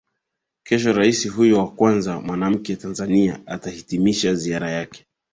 [0.63, 5.05] Kesho Rais huyo wa kwanza mwanamke Tanzania atahitimisha ziara yake